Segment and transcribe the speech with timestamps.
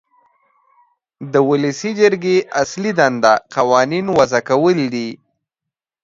[1.31, 5.09] د ولسي جرګې اصلي دنده قوانین وضع کول دي.